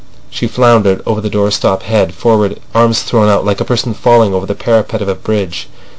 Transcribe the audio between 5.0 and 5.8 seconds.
a bridge.